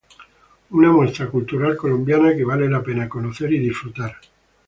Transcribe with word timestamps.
Una 0.71 0.91
muestra 0.91 1.27
cultural 1.27 1.77
colombiana 1.77 2.35
que 2.35 2.43
vale 2.43 2.67
la 2.67 2.81
pena 2.81 3.07
conocer 3.07 3.53
y 3.53 3.59
disfrutar. 3.59 4.15